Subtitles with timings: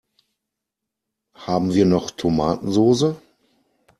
[1.35, 3.21] Haben wir noch Tomatensoße?